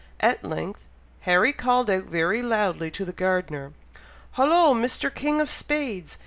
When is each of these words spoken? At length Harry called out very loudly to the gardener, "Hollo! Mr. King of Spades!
At 0.19 0.43
length 0.43 0.87
Harry 1.29 1.53
called 1.53 1.87
out 1.91 2.05
very 2.05 2.41
loudly 2.41 2.89
to 2.89 3.05
the 3.05 3.13
gardener, 3.13 3.71
"Hollo! 4.31 4.73
Mr. 4.73 5.13
King 5.13 5.39
of 5.39 5.47
Spades! 5.47 6.17